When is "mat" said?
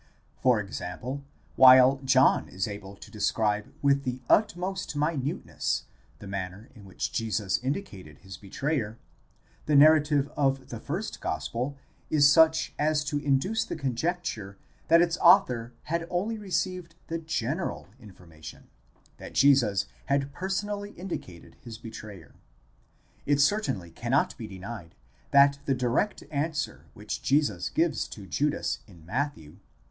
29.05-29.35